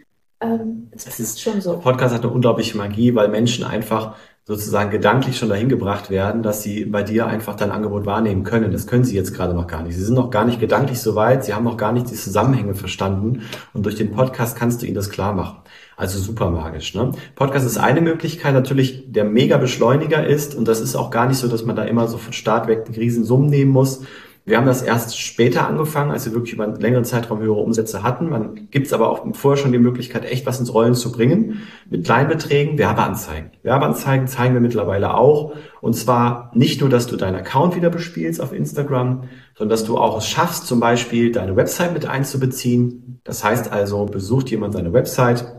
ähm, 0.41 0.89
das, 0.91 1.06
das 1.06 1.19
ist 1.19 1.41
schon 1.41 1.61
so. 1.61 1.79
Podcast 1.79 2.13
hat 2.13 2.23
eine 2.23 2.31
unglaubliche 2.31 2.77
Magie, 2.77 3.13
weil 3.15 3.27
Menschen 3.27 3.65
einfach 3.65 4.15
sozusagen 4.45 4.89
gedanklich 4.89 5.38
schon 5.38 5.50
dahin 5.50 5.69
gebracht 5.69 6.09
werden, 6.09 6.41
dass 6.41 6.63
sie 6.63 6.85
bei 6.85 7.03
dir 7.03 7.27
einfach 7.27 7.56
dein 7.56 7.69
Angebot 7.69 8.07
wahrnehmen 8.07 8.44
können. 8.44 8.71
Das 8.71 8.88
können 8.88 9.03
sie 9.03 9.15
jetzt 9.15 9.35
gerade 9.35 9.53
noch 9.53 9.67
gar 9.67 9.83
nicht. 9.83 9.95
Sie 9.95 10.03
sind 10.03 10.15
noch 10.15 10.31
gar 10.31 10.44
nicht 10.44 10.59
gedanklich 10.59 11.00
so 11.01 11.13
weit, 11.13 11.45
sie 11.45 11.53
haben 11.53 11.65
noch 11.65 11.77
gar 11.77 11.91
nicht 11.91 12.09
die 12.09 12.15
Zusammenhänge 12.15 12.73
verstanden 12.73 13.44
und 13.73 13.85
durch 13.85 13.94
den 13.94 14.11
Podcast 14.11 14.57
kannst 14.57 14.81
du 14.81 14.88
ihnen 14.88 14.95
das 14.95 15.11
klar 15.11 15.33
machen. 15.33 15.59
Also 15.97 16.17
super 16.17 16.50
magisch. 16.50 16.95
Ne? 16.95 17.11
Podcast 17.35 17.63
ist 17.67 17.77
eine 17.77 18.01
Möglichkeit, 18.01 18.53
natürlich 18.56 19.11
der 19.11 19.25
mega 19.25 19.57
Beschleuniger 19.57 20.25
ist 20.25 20.56
und 20.56 20.67
das 20.67 20.81
ist 20.81 20.95
auch 20.95 21.11
gar 21.11 21.27
nicht 21.27 21.38
so, 21.38 21.47
dass 21.47 21.63
man 21.63 21.75
da 21.75 21.83
immer 21.83 22.07
so 22.07 22.17
von 22.17 22.33
Start 22.33 22.67
weg 22.67 22.85
die 22.85 23.00
Riesensummen 23.00 23.51
nehmen 23.51 23.71
muss, 23.71 24.01
wir 24.49 24.57
haben 24.57 24.65
das 24.65 24.81
erst 24.81 25.19
später 25.19 25.67
angefangen, 25.67 26.11
als 26.11 26.25
wir 26.25 26.33
wirklich 26.33 26.53
über 26.53 26.63
einen 26.63 26.79
längeren 26.79 27.05
Zeitraum 27.05 27.39
höhere 27.39 27.59
Umsätze 27.59 28.03
hatten. 28.03 28.29
Man 28.29 28.69
gibt 28.71 28.87
es 28.87 28.93
aber 28.93 29.09
auch 29.09 29.25
vorher 29.35 29.61
schon 29.61 29.71
die 29.71 29.77
Möglichkeit, 29.79 30.25
echt 30.25 30.45
was 30.45 30.59
ins 30.59 30.73
Rollen 30.73 30.95
zu 30.95 31.11
bringen. 31.11 31.61
Mit 31.89 32.05
kleinen 32.05 32.29
Beträgen 32.29 32.77
Werbeanzeigen. 32.77 33.51
Werbeanzeigen 33.63 34.27
zeigen 34.27 34.55
wir 34.55 34.61
mittlerweile 34.61 35.13
auch. 35.13 35.53
Und 35.81 35.93
zwar 35.93 36.51
nicht 36.55 36.81
nur, 36.81 36.89
dass 36.89 37.07
du 37.07 37.15
deinen 37.15 37.35
Account 37.35 37.75
wieder 37.75 37.89
bespielst 37.89 38.41
auf 38.41 38.51
Instagram, 38.51 39.23
sondern 39.55 39.69
dass 39.69 39.85
du 39.85 39.97
auch 39.97 40.17
es 40.17 40.27
schaffst, 40.27 40.65
zum 40.65 40.79
Beispiel 40.79 41.31
deine 41.31 41.55
Website 41.55 41.93
mit 41.93 42.07
einzubeziehen. 42.07 43.19
Das 43.23 43.43
heißt 43.43 43.71
also, 43.71 44.05
besucht 44.05 44.49
jemand 44.49 44.73
seine 44.73 44.93
Website, 44.93 45.58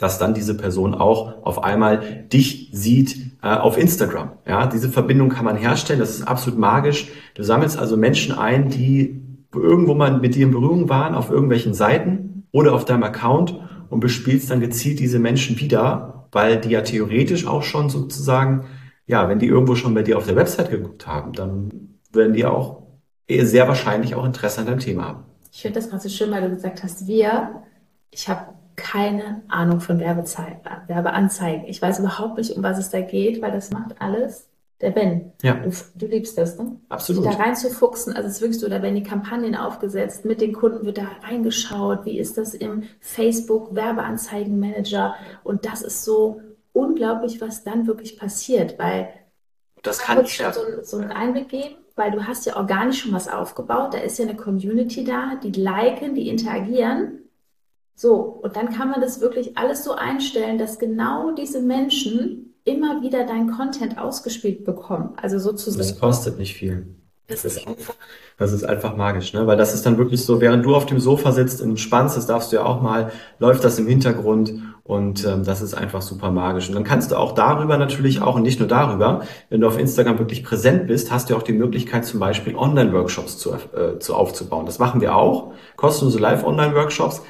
dass 0.00 0.18
dann 0.18 0.32
diese 0.32 0.56
Person 0.56 0.94
auch 0.94 1.44
auf 1.44 1.62
einmal 1.62 2.24
dich 2.32 2.70
sieht 2.72 3.36
äh, 3.42 3.48
auf 3.48 3.76
Instagram. 3.76 4.32
Ja, 4.46 4.66
diese 4.66 4.88
Verbindung 4.88 5.28
kann 5.28 5.44
man 5.44 5.56
herstellen. 5.56 6.00
Das 6.00 6.10
ist 6.10 6.26
absolut 6.26 6.58
magisch. 6.58 7.08
Du 7.34 7.42
sammelst 7.42 7.78
also 7.78 7.98
Menschen 7.98 8.36
ein, 8.36 8.70
die 8.70 9.20
irgendwo 9.54 9.94
mal 9.94 10.18
mit 10.18 10.34
dir 10.34 10.46
in 10.46 10.52
Berührung 10.52 10.88
waren, 10.88 11.14
auf 11.14 11.30
irgendwelchen 11.30 11.74
Seiten 11.74 12.44
oder 12.50 12.72
auf 12.74 12.86
deinem 12.86 13.02
Account 13.02 13.60
und 13.90 14.00
bespielst 14.00 14.50
dann 14.50 14.60
gezielt 14.60 15.00
diese 15.00 15.18
Menschen 15.18 15.60
wieder, 15.60 16.28
weil 16.32 16.58
die 16.58 16.70
ja 16.70 16.80
theoretisch 16.80 17.46
auch 17.46 17.62
schon 17.62 17.90
sozusagen, 17.90 18.64
ja, 19.06 19.28
wenn 19.28 19.38
die 19.38 19.48
irgendwo 19.48 19.74
schon 19.74 19.92
bei 19.92 20.02
dir 20.02 20.16
auf 20.16 20.26
der 20.26 20.36
Website 20.36 20.70
geguckt 20.70 21.06
haben, 21.06 21.34
dann 21.34 21.68
werden 22.10 22.32
die 22.32 22.46
auch 22.46 22.84
sehr 23.28 23.68
wahrscheinlich 23.68 24.14
auch 24.14 24.24
Interesse 24.24 24.60
an 24.60 24.66
deinem 24.66 24.78
Thema 24.78 25.04
haben. 25.08 25.24
Ich 25.52 25.60
finde 25.60 25.78
das 25.78 25.90
gerade 25.90 26.02
so 26.02 26.08
schön, 26.08 26.30
weil 26.30 26.42
du 26.42 26.54
gesagt 26.54 26.82
hast, 26.82 27.06
wir, 27.06 27.62
ich 28.10 28.28
habe 28.28 28.54
keine 28.90 29.42
Ahnung 29.48 29.80
von 29.80 29.98
Werbeanzeigen. 30.00 31.64
Ich 31.66 31.80
weiß 31.80 32.00
überhaupt 32.00 32.38
nicht, 32.38 32.56
um 32.56 32.62
was 32.62 32.78
es 32.78 32.90
da 32.90 33.00
geht, 33.00 33.40
weil 33.40 33.52
das 33.52 33.70
macht 33.70 34.00
alles 34.00 34.48
der 34.80 34.90
Ben. 34.90 35.32
Ja. 35.42 35.54
Du, 35.54 35.70
du 35.94 36.06
liebst 36.06 36.38
das, 36.38 36.58
ne? 36.58 36.76
Absolut. 36.88 37.26
da 37.26 37.30
reinzufuchsen, 37.30 38.14
also 38.14 38.28
es 38.28 38.36
ist 38.36 38.40
wirklich 38.40 38.60
so, 38.60 38.68
da 38.68 38.82
werden 38.82 38.94
die 38.94 39.02
Kampagnen 39.02 39.54
aufgesetzt, 39.54 40.24
mit 40.24 40.40
den 40.40 40.54
Kunden 40.54 40.86
wird 40.86 40.98
da 40.98 41.06
reingeschaut, 41.22 42.06
wie 42.06 42.18
ist 42.18 42.38
das 42.38 42.54
im 42.54 42.84
Facebook 42.98 43.74
Werbeanzeigenmanager 43.74 45.14
und 45.44 45.66
das 45.66 45.82
ist 45.82 46.04
so 46.04 46.40
unglaublich, 46.72 47.40
was 47.40 47.62
dann 47.62 47.86
wirklich 47.86 48.18
passiert, 48.18 48.78
weil 48.78 49.10
das 49.82 49.98
kann 49.98 50.24
ich 50.24 50.34
schon 50.34 50.52
so, 50.52 50.60
so 50.82 50.96
einen 50.96 51.12
Einblick 51.12 51.50
geben, 51.50 51.76
weil 51.94 52.10
du 52.10 52.26
hast 52.26 52.46
ja 52.46 52.56
organisch 52.56 53.02
schon 53.02 53.12
was 53.12 53.28
aufgebaut, 53.28 53.92
da 53.92 53.98
ist 53.98 54.18
ja 54.18 54.24
eine 54.24 54.36
Community 54.36 55.04
da, 55.04 55.34
die 55.42 55.52
liken, 55.52 56.14
die 56.14 56.28
interagieren 56.28 57.19
so, 58.00 58.14
und 58.14 58.56
dann 58.56 58.72
kann 58.72 58.88
man 58.88 59.02
das 59.02 59.20
wirklich 59.20 59.58
alles 59.58 59.84
so 59.84 59.92
einstellen, 59.92 60.56
dass 60.56 60.78
genau 60.78 61.32
diese 61.32 61.60
Menschen 61.60 62.54
immer 62.64 63.02
wieder 63.02 63.26
dein 63.26 63.50
Content 63.50 63.98
ausgespielt 63.98 64.64
bekommen. 64.64 65.10
Also 65.20 65.38
sozusagen. 65.38 65.86
Das 65.86 66.00
kostet 66.00 66.38
nicht 66.38 66.54
viel. 66.54 66.86
Das 67.26 67.44
ist 67.44 67.68
einfach. 67.68 67.94
Das 68.38 68.52
ist 68.52 68.64
einfach 68.64 68.96
magisch, 68.96 69.34
ne? 69.34 69.46
Weil 69.46 69.58
das 69.58 69.74
ist 69.74 69.84
dann 69.84 69.98
wirklich 69.98 70.24
so, 70.24 70.40
während 70.40 70.64
du 70.64 70.74
auf 70.74 70.86
dem 70.86 70.98
Sofa 70.98 71.32
sitzt 71.32 71.60
und 71.60 71.68
entspannst, 71.68 72.16
das 72.16 72.24
darfst 72.24 72.52
du 72.52 72.56
ja 72.56 72.64
auch 72.64 72.80
mal, 72.80 73.12
läuft 73.38 73.64
das 73.64 73.78
im 73.78 73.86
Hintergrund 73.86 74.54
und 74.82 75.26
ähm, 75.26 75.44
das 75.44 75.60
ist 75.60 75.74
einfach 75.74 76.00
super 76.00 76.30
magisch. 76.30 76.70
Und 76.70 76.76
dann 76.76 76.84
kannst 76.84 77.10
du 77.10 77.16
auch 77.16 77.32
darüber 77.32 77.76
natürlich 77.76 78.22
auch 78.22 78.36
und 78.36 78.42
nicht 78.42 78.60
nur 78.60 78.68
darüber, 78.68 79.24
wenn 79.50 79.60
du 79.60 79.66
auf 79.66 79.78
Instagram 79.78 80.18
wirklich 80.18 80.42
präsent 80.42 80.86
bist, 80.86 81.12
hast 81.12 81.28
du 81.28 81.36
auch 81.36 81.42
die 81.42 81.52
Möglichkeit 81.52 82.06
zum 82.06 82.18
Beispiel 82.18 82.56
Online-Workshops 82.56 83.36
zu, 83.36 83.52
äh, 83.52 83.98
zu 83.98 84.14
aufzubauen. 84.14 84.64
Das 84.64 84.78
machen 84.78 85.02
wir 85.02 85.14
auch, 85.14 85.52
kostenlose 85.76 86.18
Live-Online-Workshops 86.18 87.20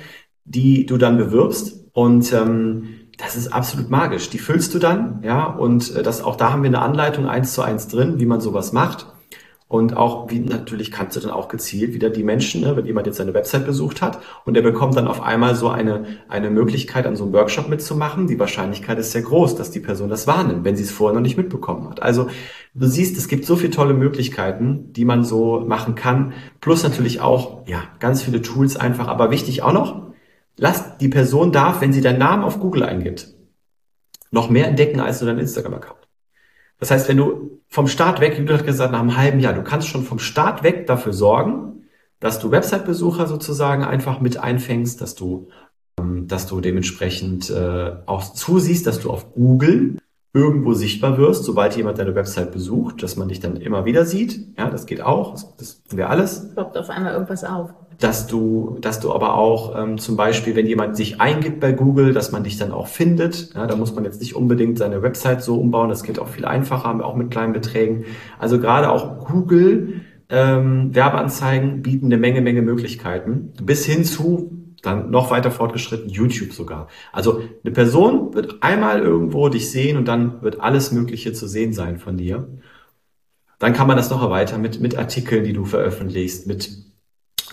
die 0.50 0.85
du 0.85 0.97
dann 0.97 1.16
bewirbst 1.16 1.87
und 1.92 2.33
ähm, 2.33 2.88
das 3.19 3.37
ist 3.37 3.52
absolut 3.52 3.90
magisch. 3.90 4.30
Die 4.30 4.38
füllst 4.38 4.75
du 4.75 4.78
dann, 4.78 5.21
ja, 5.23 5.45
und 5.45 5.95
äh, 5.95 6.02
das 6.02 6.23
auch 6.23 6.37
da 6.37 6.52
haben 6.52 6.62
wir 6.62 6.69
eine 6.69 6.83
Anleitung 6.83 7.26
eins 7.26 7.52
zu 7.52 7.62
eins 7.62 7.88
drin, 7.88 8.19
wie 8.19 8.26
man 8.26 8.40
sowas 8.40 8.73
macht. 8.73 9.07
Und 9.69 9.97
auch, 9.97 10.28
wie 10.33 10.40
natürlich 10.40 10.90
kannst 10.90 11.16
du 11.16 11.21
dann 11.21 11.30
auch 11.30 11.47
gezielt 11.47 11.95
wieder 11.95 12.11
die 12.11 12.25
Menschen, 12.25 12.62
ne, 12.62 12.76
wenn 12.76 12.87
jemand 12.87 13.07
jetzt 13.07 13.19
seine 13.19 13.35
Website 13.35 13.66
besucht 13.66 14.02
hat 14.02 14.19
und 14.45 14.54
der 14.54 14.62
bekommt 14.62 14.97
dann 14.97 15.07
auf 15.07 15.23
einmal 15.23 15.54
so 15.54 15.69
eine, 15.69 16.07
eine 16.28 16.50
Möglichkeit, 16.50 17.07
an 17.07 17.14
so 17.14 17.23
einem 17.23 17.33
Workshop 17.35 17.69
mitzumachen, 17.69 18.26
die 18.26 18.40
Wahrscheinlichkeit 18.40 18.99
ist 18.99 19.12
sehr 19.12 19.23
groß, 19.23 19.54
dass 19.54 19.71
die 19.71 19.78
Person 19.78 20.09
das 20.09 20.26
wahrnimmt, 20.26 20.64
wenn 20.64 20.75
sie 20.75 20.83
es 20.83 20.90
vorher 20.90 21.14
noch 21.14 21.23
nicht 21.23 21.37
mitbekommen 21.37 21.88
hat. 21.88 22.02
Also 22.02 22.26
du 22.75 22.87
siehst, 22.88 23.16
es 23.16 23.28
gibt 23.28 23.45
so 23.45 23.54
viele 23.54 23.71
tolle 23.71 23.95
Möglichkeiten, 23.95 24.92
die 24.92 25.04
man 25.04 25.23
so 25.23 25.61
machen 25.61 25.95
kann. 25.95 26.33
Plus 26.61 26.83
natürlich 26.83 27.21
auch, 27.21 27.64
ja, 27.69 27.85
ganz 28.00 28.23
viele 28.23 28.42
Tools 28.42 28.76
einfach. 28.76 29.07
Aber 29.07 29.30
wichtig 29.30 29.62
auch 29.62 29.73
noch, 29.73 30.10
lass 30.61 30.99
die 30.99 31.09
Person 31.09 31.52
darf, 31.52 31.81
wenn 31.81 31.93
sie 31.93 32.02
deinen 32.02 32.19
Namen 32.19 32.45
auf 32.45 32.61
Google 32.61 32.85
eingibt, 32.85 33.35
noch 34.31 34.50
mehr 34.50 34.69
entdecken 34.69 35.00
als 35.00 35.21
nur 35.21 35.31
dein 35.31 35.40
Instagram-Account. 35.40 36.09
Das 36.79 36.90
heißt, 36.90 37.09
wenn 37.09 37.17
du 37.17 37.62
vom 37.69 37.88
Start 37.88 38.21
weg, 38.21 38.45
du 38.47 38.52
hast 38.52 38.64
gesagt, 38.64 38.93
nach 38.93 39.00
einem 39.00 39.17
halben 39.17 39.40
Jahr, 39.40 39.55
du 39.55 39.62
kannst 39.62 39.88
schon 39.88 40.05
vom 40.05 40.19
Start 40.19 40.62
weg 40.62 40.87
dafür 40.87 41.12
sorgen, 41.12 41.85
dass 42.21 42.38
du 42.38 42.50
Website-Besucher 42.50 43.26
sozusagen 43.26 43.85
einfach 43.85 44.21
mit 44.21 44.37
einfängst, 44.37 45.00
dass 45.00 45.14
du, 45.14 45.49
ähm, 45.99 46.29
dass 46.29 46.47
du 46.47 46.61
dementsprechend 46.61 47.49
äh, 47.50 47.93
auch 48.07 48.23
zusiehst, 48.23 48.87
dass 48.87 49.00
du 49.00 49.11
auf 49.11 49.33
Google 49.33 49.97
irgendwo 50.35 50.75
sichtbar 50.75 51.17
wirst, 51.19 51.45
sobald 51.45 51.76
jemand 51.76 51.99
deine 51.99 52.14
Website 52.14 52.52
besucht, 52.52 53.02
dass 53.02 53.17
man 53.17 53.29
dich 53.29 53.40
dann 53.40 53.57
immer 53.57 53.85
wieder 53.85 54.05
sieht. 54.05 54.57
Ja, 54.59 54.69
das 54.69 54.87
geht 54.87 55.00
auch. 55.00 55.33
Das, 55.33 55.57
das 55.57 55.83
tun 55.85 56.00
alles. 56.02 56.52
Ploppt 56.55 56.76
auf 56.76 56.90
einmal 56.90 57.14
irgendwas 57.14 57.45
auf 57.45 57.71
dass 58.00 58.26
du, 58.26 58.78
dass 58.80 58.99
du 58.99 59.12
aber 59.12 59.35
auch 59.35 59.76
ähm, 59.78 59.99
zum 59.99 60.16
Beispiel, 60.16 60.57
wenn 60.57 60.66
jemand 60.66 60.97
sich 60.97 61.21
eingibt 61.21 61.61
bei 61.61 61.73
Google, 61.73 62.12
dass 62.14 62.33
man 62.33 62.45
dich 62.45 62.57
dann 62.57 62.73
auch 62.73 62.88
findet. 62.88 63.54
Ja, 63.54 63.66
da 63.66 63.76
muss 63.76 63.95
man 63.95 64.04
jetzt 64.04 64.21
nicht 64.21 64.35
unbedingt 64.35 64.78
seine 64.78 65.02
Website 65.02 65.42
so 65.42 65.61
umbauen. 65.61 65.90
Das 65.90 66.02
geht 66.02 66.19
auch 66.19 66.28
viel 66.28 66.47
einfacher, 66.47 67.04
auch 67.04 67.14
mit 67.14 67.30
kleinen 67.30 67.52
Beträgen. 67.52 68.04
Also 68.38 68.59
gerade 68.59 68.90
auch 68.90 69.26
Google 69.26 70.00
ähm, 70.30 70.95
Werbeanzeigen 70.95 71.83
bieten 71.83 72.07
eine 72.07 72.16
Menge, 72.16 72.40
Menge 72.40 72.62
Möglichkeiten. 72.62 73.52
Bis 73.62 73.85
hin 73.85 74.04
zu 74.04 74.57
dann 74.83 75.11
noch 75.11 75.30
weiter 75.30 75.50
fortgeschritten, 75.50 76.09
YouTube 76.09 76.52
sogar. 76.54 76.88
Also 77.12 77.42
eine 77.62 77.73
Person 77.73 78.33
wird 78.33 78.62
einmal 78.62 79.00
irgendwo 79.00 79.50
dich 79.50 79.71
sehen 79.71 79.99
und 79.99 80.09
dann 80.09 80.40
wird 80.40 80.61
alles 80.61 80.90
Mögliche 80.90 81.35
zu 81.35 81.47
sehen 81.47 81.75
sein 81.75 81.99
von 81.99 82.16
dir. 82.16 82.49
Dann 83.59 83.75
kann 83.75 83.87
man 83.87 83.99
das 83.99 84.09
noch 84.09 84.23
erweitern 84.23 84.62
mit, 84.62 84.80
mit 84.80 84.97
Artikeln, 84.97 85.45
die 85.45 85.52
du 85.52 85.66
veröffentlichst, 85.66 86.47
mit 86.47 86.89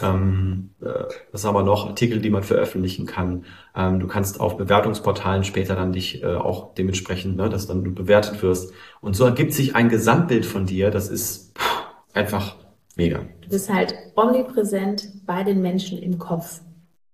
ähm, 0.02 0.72
äh, 0.82 1.04
was 1.32 1.46
haben 1.46 1.56
wir 1.56 1.64
noch? 1.64 1.88
Artikel, 1.88 2.20
die 2.20 2.30
man 2.30 2.44
veröffentlichen 2.44 3.06
kann. 3.06 3.46
Ähm, 3.76 4.00
du 4.00 4.08
kannst 4.08 4.40
auf 4.40 4.58
Bewertungsportalen 4.58 5.44
später 5.44 5.76
dann 5.76 5.92
dich 5.92 6.24
äh, 6.24 6.36
auch 6.36 6.74
dementsprechend, 6.76 7.38
ne, 7.38 7.50
dass 7.50 7.68
dann 7.68 7.84
du 7.84 7.94
bewertet 7.94 8.42
wirst. 8.44 8.74
Und 9.02 9.16
so 9.16 9.26
ergibt 9.26 9.54
sich 9.54 9.76
ein 9.76 9.90
Gesamtbild 9.90 10.46
von 10.46 10.66
dir. 10.66 10.92
Das 10.92 11.10
ist 11.10 11.54
einfach 12.14 12.58
mega. 12.96 13.22
Du 13.42 13.50
bist 13.50 13.74
halt 13.74 13.96
omnipräsent 14.16 15.26
bei 15.26 15.44
den 15.44 15.62
Menschen 15.62 15.98
im 15.98 16.18
Kopf. 16.18 16.62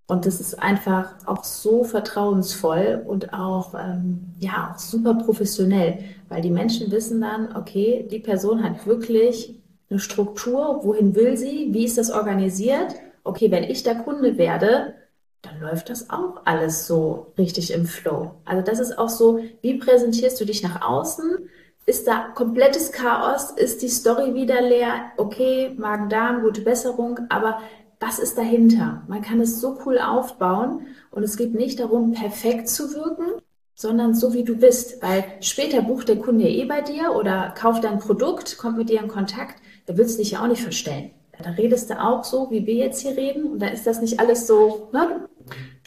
Und 0.08 0.26
das 0.26 0.42
ist 0.42 0.62
einfach 0.62 1.16
auch 1.26 1.46
so 1.46 1.86
vertrauensvoll 1.86 3.04
und 3.08 3.34
auch, 3.34 3.74
ähm, 3.74 4.34
ja, 4.38 4.74
auch 4.74 4.78
super 4.78 5.14
professionell, 5.14 6.00
weil 6.28 6.42
die 6.42 6.52
Menschen 6.52 6.92
wissen 6.92 7.22
dann, 7.22 7.56
okay, 7.56 8.06
die 8.12 8.20
Person 8.20 8.62
hat 8.62 8.86
wirklich 8.86 9.63
eine 9.94 10.00
Struktur, 10.00 10.82
wohin 10.84 11.16
will 11.16 11.38
sie, 11.38 11.70
wie 11.72 11.86
ist 11.86 11.98
das 11.98 12.10
organisiert? 12.10 12.96
Okay, 13.24 13.52
wenn 13.52 13.64
ich 13.64 13.84
der 13.84 13.96
Kunde 13.96 14.38
werde, 14.38 14.96
dann 15.44 15.60
läuft 15.60 15.90
das 15.90 16.10
auch 16.10 16.42
alles 16.46 16.88
so 16.88 17.34
richtig 17.38 17.72
im 17.72 17.86
Flow. 17.86 18.32
Also 18.44 18.64
das 18.64 18.80
ist 18.80 18.98
auch 18.98 19.10
so, 19.10 19.40
wie 19.62 19.78
präsentierst 19.78 20.40
du 20.42 20.46
dich 20.46 20.64
nach 20.64 20.82
außen? 20.82 21.50
Ist 21.86 22.08
da 22.08 22.30
komplettes 22.34 22.92
Chaos? 22.92 23.52
Ist 23.52 23.82
die 23.82 23.90
Story 23.90 24.34
wieder 24.34 24.62
leer? 24.62 25.12
Okay, 25.18 25.76
Magen-Darm, 25.78 26.42
gute 26.42 26.62
Besserung, 26.62 27.20
aber 27.30 27.60
was 28.00 28.20
ist 28.20 28.38
dahinter? 28.38 29.04
Man 29.08 29.22
kann 29.22 29.40
es 29.42 29.62
so 29.62 29.78
cool 29.86 30.00
aufbauen 30.00 30.88
und 31.12 31.24
es 31.24 31.38
geht 31.38 31.54
nicht 31.54 31.80
darum, 31.80 32.14
perfekt 32.14 32.68
zu 32.68 32.94
wirken, 32.94 33.42
sondern 33.76 34.16
so 34.16 34.34
wie 34.34 34.44
du 34.44 34.56
bist, 34.56 35.02
weil 35.04 35.24
später 35.42 35.82
bucht 35.82 36.08
der 36.08 36.18
Kunde 36.18 36.48
eh 36.48 36.66
bei 36.66 36.82
dir 36.82 37.14
oder 37.16 37.54
kauft 37.58 37.84
dein 37.84 38.00
Produkt, 38.00 38.58
kommt 38.58 38.78
mit 38.78 38.90
dir 38.90 39.02
in 39.02 39.08
Kontakt 39.08 39.62
da 39.86 39.98
willst 39.98 40.18
du 40.18 40.24
dich 40.24 40.32
ja 40.32 40.44
auch 40.44 40.48
nicht 40.48 40.62
verstellen. 40.62 41.12
Da 41.42 41.50
redest 41.52 41.90
du 41.90 42.02
auch 42.02 42.24
so, 42.24 42.48
wie 42.52 42.66
wir 42.66 42.76
jetzt 42.76 43.02
hier 43.02 43.18
reden, 43.18 43.54
und 43.54 43.60
da 43.62 43.68
ist 43.68 43.88
das 43.88 44.02
nicht 44.02 44.20
alles 44.20 44.48
so, 44.48 44.90
ne? 44.94 45.28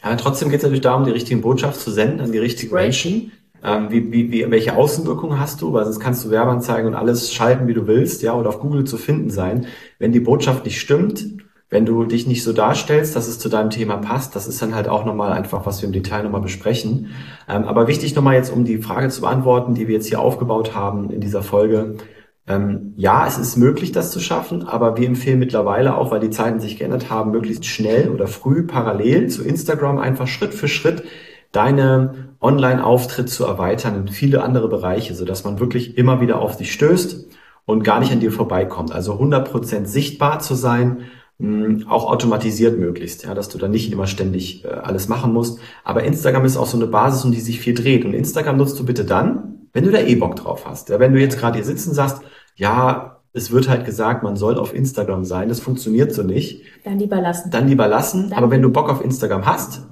Ja, 0.03 0.15
trotzdem 0.15 0.49
geht 0.49 0.57
es 0.57 0.63
natürlich 0.63 0.81
darum, 0.81 1.05
die 1.05 1.11
richtige 1.11 1.41
Botschaft 1.41 1.79
zu 1.79 1.89
senden 1.89 2.21
an 2.21 2.31
die 2.31 2.37
richtigen 2.37 2.75
Menschen. 2.75 3.31
Ähm, 3.63 3.89
wie, 3.89 4.11
wie, 4.11 4.31
wie, 4.31 4.51
welche 4.51 4.75
Außenwirkung 4.75 5.39
hast 5.39 5.61
du? 5.61 5.73
Weil 5.73 5.85
sonst 5.85 5.99
kannst 5.99 6.23
du 6.23 6.29
Werbeanzeigen 6.29 6.87
und 6.87 6.95
alles 6.95 7.33
schalten, 7.33 7.67
wie 7.67 7.73
du 7.73 7.87
willst, 7.87 8.21
ja, 8.21 8.35
oder 8.35 8.49
auf 8.49 8.59
Google 8.59 8.83
zu 8.83 8.97
finden 8.97 9.31
sein. 9.31 9.65
Wenn 9.97 10.11
die 10.11 10.19
Botschaft 10.19 10.65
nicht 10.65 10.79
stimmt, 10.79 11.25
wenn 11.69 11.85
du 11.85 12.05
dich 12.05 12.27
nicht 12.27 12.43
so 12.43 12.53
darstellst, 12.53 13.15
dass 13.15 13.27
es 13.27 13.39
zu 13.39 13.49
deinem 13.49 13.71
Thema 13.71 13.97
passt, 13.97 14.35
das 14.35 14.47
ist 14.47 14.61
dann 14.61 14.75
halt 14.75 14.87
auch 14.87 15.05
nochmal 15.05 15.33
einfach, 15.33 15.65
was 15.65 15.81
wir 15.81 15.87
im 15.87 15.93
Detail 15.93 16.23
nochmal 16.23 16.41
besprechen. 16.41 17.11
Ähm, 17.49 17.63
aber 17.63 17.87
wichtig 17.87 18.15
nochmal 18.15 18.35
jetzt, 18.35 18.53
um 18.53 18.63
die 18.63 18.77
Frage 18.77 19.09
zu 19.09 19.21
beantworten, 19.21 19.73
die 19.73 19.87
wir 19.87 19.95
jetzt 19.95 20.07
hier 20.07 20.19
aufgebaut 20.19 20.75
haben 20.75 21.09
in 21.09 21.19
dieser 21.19 21.41
Folge. 21.41 21.95
Ähm, 22.47 22.93
ja, 22.95 23.27
es 23.27 23.37
ist 23.37 23.57
möglich, 23.57 23.91
das 23.91 24.11
zu 24.11 24.19
schaffen, 24.21 24.63
aber 24.63 24.95
wir 24.97 25.05
empfehlen 25.05 25.39
mittlerweile 25.39 25.97
auch, 25.97 26.11
weil 26.11 26.21
die 26.21 26.29
Zeiten 26.29 26.59
sich 26.61 26.77
geändert 26.77 27.09
haben, 27.09 27.31
möglichst 27.31 27.65
schnell 27.65 28.09
oder 28.09 28.27
früh 28.27 28.63
parallel 28.63 29.27
zu 29.27 29.43
Instagram 29.43 29.97
einfach 29.97 30.27
Schritt 30.27 30.53
für 30.53 30.69
Schritt 30.69 31.03
deine 31.51 32.35
Online-Auftritt 32.39 33.29
zu 33.29 33.45
erweitern 33.45 33.95
in 33.95 34.07
viele 34.07 34.43
andere 34.43 34.69
Bereiche, 34.69 35.15
sodass 35.15 35.43
man 35.43 35.59
wirklich 35.59 35.97
immer 35.97 36.21
wieder 36.21 36.39
auf 36.39 36.57
dich 36.57 36.71
stößt 36.71 37.27
und 37.65 37.83
gar 37.83 37.99
nicht 37.99 38.11
an 38.11 38.19
dir 38.19 38.31
vorbeikommt. 38.31 38.91
Also 38.93 39.13
100% 39.13 39.85
sichtbar 39.85 40.39
zu 40.39 40.55
sein, 40.55 40.99
mh, 41.39 41.89
auch 41.89 42.09
automatisiert 42.09 42.77
möglichst, 42.77 43.25
ja, 43.25 43.33
dass 43.33 43.49
du 43.49 43.57
dann 43.57 43.71
nicht 43.71 43.91
immer 43.91 44.07
ständig 44.07 44.65
äh, 44.65 44.69
alles 44.69 45.07
machen 45.07 45.33
musst. 45.33 45.59
Aber 45.83 46.03
Instagram 46.03 46.45
ist 46.45 46.57
auch 46.57 46.67
so 46.67 46.77
eine 46.77 46.87
Basis, 46.87 47.25
um 47.25 47.31
die 47.31 47.41
sich 47.41 47.59
viel 47.59 47.73
dreht. 47.73 48.05
Und 48.05 48.13
Instagram 48.13 48.57
nutzt 48.57 48.79
du 48.79 48.85
bitte 48.85 49.03
dann, 49.03 49.67
wenn 49.73 49.83
du 49.83 49.91
da 49.91 49.99
eh 49.99 50.15
Bock 50.15 50.35
drauf 50.35 50.65
hast. 50.65 50.89
Ja, 50.89 50.99
wenn 50.99 51.13
du 51.13 51.19
jetzt 51.19 51.39
gerade 51.39 51.55
hier 51.55 51.65
sitzen 51.65 51.93
sagst, 51.93 52.21
ja, 52.57 53.21
es 53.33 53.51
wird 53.51 53.69
halt 53.69 53.85
gesagt, 53.85 54.23
man 54.23 54.35
soll 54.35 54.57
auf 54.57 54.73
Instagram 54.73 55.23
sein. 55.23 55.47
Das 55.47 55.59
funktioniert 55.59 56.13
so 56.13 56.23
nicht. 56.23 56.63
Dann 56.83 56.99
lieber 56.99 57.21
lassen. 57.21 57.51
Dann 57.51 57.67
lieber 57.67 57.87
lassen. 57.87 58.29
Dann 58.29 58.37
Aber 58.37 58.51
wenn 58.51 58.61
du 58.61 58.71
Bock 58.71 58.89
auf 58.89 59.03
Instagram 59.03 59.45
hast, 59.45 59.83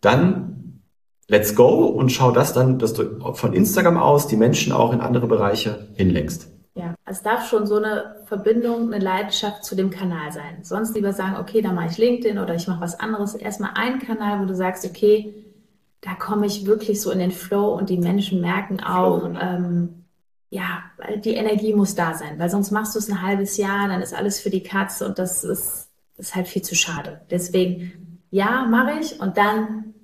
dann 0.00 0.80
let's 1.28 1.54
go 1.54 1.86
und 1.86 2.10
schau 2.10 2.32
das 2.32 2.54
dann, 2.54 2.78
dass 2.78 2.94
du 2.94 3.34
von 3.34 3.52
Instagram 3.52 3.98
aus 3.98 4.26
die 4.26 4.36
Menschen 4.36 4.72
auch 4.72 4.92
in 4.92 5.00
andere 5.00 5.26
Bereiche 5.26 5.88
hinlenkst. 5.94 6.48
Ja, 6.74 6.94
es 7.04 7.22
darf 7.22 7.48
schon 7.48 7.66
so 7.66 7.76
eine 7.76 8.16
Verbindung, 8.24 8.92
eine 8.92 9.04
Leidenschaft 9.04 9.62
zu 9.64 9.74
dem 9.76 9.90
Kanal 9.90 10.32
sein. 10.32 10.62
Sonst 10.62 10.94
lieber 10.94 11.12
sagen, 11.12 11.36
okay, 11.38 11.60
dann 11.60 11.74
mache 11.74 11.88
ich 11.90 11.98
LinkedIn 11.98 12.38
oder 12.38 12.54
ich 12.54 12.66
mache 12.66 12.80
was 12.80 12.98
anderes. 12.98 13.34
Erstmal 13.34 13.72
einen 13.74 13.98
Kanal, 13.98 14.40
wo 14.40 14.46
du 14.46 14.54
sagst, 14.54 14.86
okay, 14.86 15.34
da 16.00 16.14
komme 16.14 16.46
ich 16.46 16.66
wirklich 16.66 17.02
so 17.02 17.10
in 17.10 17.18
den 17.18 17.30
Flow 17.30 17.74
und 17.74 17.90
die 17.90 17.98
Menschen 17.98 18.40
merken 18.40 18.80
auch, 18.80 19.28
ähm, 19.40 20.01
ja, 20.52 20.82
die 21.24 21.34
Energie 21.34 21.72
muss 21.72 21.94
da 21.94 22.12
sein, 22.12 22.38
weil 22.38 22.50
sonst 22.50 22.72
machst 22.72 22.94
du 22.94 22.98
es 22.98 23.08
ein 23.08 23.22
halbes 23.22 23.56
Jahr, 23.56 23.88
dann 23.88 24.02
ist 24.02 24.12
alles 24.12 24.38
für 24.38 24.50
die 24.50 24.62
Katze 24.62 25.06
und 25.06 25.18
das 25.18 25.44
ist, 25.44 25.88
ist 26.18 26.34
halt 26.34 26.46
viel 26.46 26.60
zu 26.60 26.74
schade. 26.74 27.22
Deswegen, 27.30 28.20
ja, 28.30 28.66
mache 28.66 29.00
ich 29.00 29.18
und 29.18 29.38
dann 29.38 29.94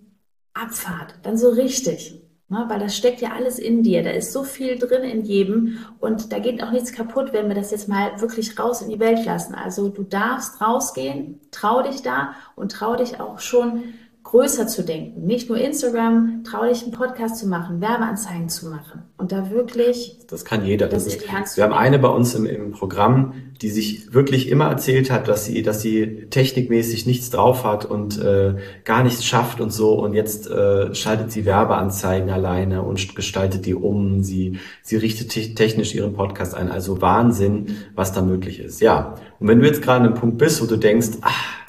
Abfahrt, 0.54 1.16
dann 1.22 1.36
so 1.36 1.50
richtig. 1.50 2.22
Ne, 2.48 2.64
weil 2.66 2.78
das 2.78 2.96
steckt 2.96 3.20
ja 3.20 3.32
alles 3.32 3.58
in 3.58 3.82
dir, 3.82 4.02
da 4.02 4.08
ist 4.08 4.32
so 4.32 4.42
viel 4.42 4.78
drin 4.78 5.02
in 5.02 5.22
jedem 5.22 5.84
und 6.00 6.32
da 6.32 6.38
geht 6.38 6.62
auch 6.62 6.70
nichts 6.70 6.92
kaputt, 6.92 7.34
wenn 7.34 7.48
wir 7.48 7.54
das 7.54 7.70
jetzt 7.70 7.90
mal 7.90 8.18
wirklich 8.22 8.58
raus 8.58 8.80
in 8.80 8.88
die 8.88 8.98
Welt 8.98 9.26
lassen. 9.26 9.54
Also 9.54 9.90
du 9.90 10.02
darfst 10.02 10.62
rausgehen, 10.62 11.42
trau 11.50 11.82
dich 11.82 12.00
da 12.00 12.34
und 12.56 12.72
trau 12.72 12.96
dich 12.96 13.20
auch 13.20 13.38
schon 13.40 13.92
größer 14.28 14.66
zu 14.66 14.82
denken. 14.82 15.24
Nicht 15.26 15.48
nur 15.48 15.56
Instagram, 15.56 16.42
trau 16.44 16.66
dich 16.66 16.82
einen 16.82 16.92
Podcast 16.92 17.38
zu 17.38 17.46
machen, 17.46 17.80
Werbeanzeigen 17.80 18.50
zu 18.50 18.68
machen 18.68 19.04
und 19.16 19.32
da 19.32 19.50
wirklich. 19.50 20.18
Das 20.28 20.44
kann 20.44 20.66
jeder. 20.66 20.86
Das 20.86 21.06
ist, 21.06 21.26
wir 21.56 21.64
haben 21.64 21.72
eine 21.72 21.98
bei 21.98 22.08
uns 22.08 22.34
im, 22.34 22.44
im 22.44 22.72
Programm, 22.72 23.32
die 23.62 23.70
sich 23.70 24.12
wirklich 24.12 24.50
immer 24.50 24.66
erzählt 24.66 25.10
hat, 25.10 25.28
dass 25.28 25.46
sie, 25.46 25.62
dass 25.62 25.80
sie 25.80 26.26
technikmäßig 26.28 27.06
nichts 27.06 27.30
drauf 27.30 27.64
hat 27.64 27.86
und 27.86 28.20
äh, 28.22 28.56
gar 28.84 29.02
nichts 29.02 29.24
schafft 29.24 29.62
und 29.62 29.72
so. 29.72 29.94
Und 29.94 30.12
jetzt 30.12 30.46
äh, 30.50 30.94
schaltet 30.94 31.32
sie 31.32 31.46
Werbeanzeigen 31.46 32.28
alleine 32.28 32.82
und 32.82 33.16
gestaltet 33.16 33.64
die 33.64 33.74
um. 33.74 34.22
Sie, 34.22 34.58
sie 34.82 34.96
richtet 34.96 35.30
technisch 35.56 35.94
ihren 35.94 36.12
Podcast 36.12 36.54
ein. 36.54 36.70
Also 36.70 37.00
Wahnsinn, 37.00 37.78
was 37.94 38.12
da 38.12 38.20
möglich 38.20 38.60
ist. 38.60 38.82
Ja. 38.82 39.14
Und 39.40 39.48
wenn 39.48 39.58
du 39.58 39.66
jetzt 39.66 39.80
gerade 39.80 40.00
an 40.00 40.06
einem 40.08 40.20
Punkt 40.20 40.36
bist, 40.36 40.60
wo 40.60 40.66
du 40.66 40.76
denkst, 40.76 41.12
ach, 41.22 41.67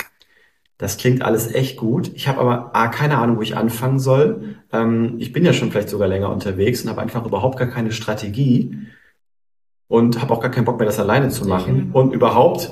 das 0.79 0.97
klingt 0.97 1.21
alles 1.21 1.53
echt 1.53 1.75
gut. 1.77 2.09
Ich 2.15 2.29
habe 2.29 2.39
aber 2.39 2.73
A, 2.73 2.87
keine 2.87 3.17
Ahnung, 3.17 3.37
wo 3.37 3.41
ich 3.41 3.57
anfangen 3.57 3.99
soll. 3.99 4.55
Ähm, 4.71 5.15
ich 5.19 5.33
bin 5.33 5.43
ja 5.43 5.51
schon 5.51 5.71
vielleicht 5.71 5.89
sogar 5.89 6.07
länger 6.07 6.31
unterwegs 6.31 6.81
und 6.81 6.89
habe 6.89 7.01
einfach 7.01 7.25
überhaupt 7.25 7.59
gar 7.59 7.67
keine 7.67 7.91
Strategie 7.91 8.87
und 9.89 10.21
habe 10.21 10.33
auch 10.33 10.39
gar 10.39 10.49
keinen 10.51 10.63
Bock 10.63 10.77
mehr, 10.77 10.85
das 10.85 10.97
alleine 10.97 11.29
zu 11.29 11.45
machen. 11.45 11.89
Und 11.91 12.13
überhaupt, 12.13 12.71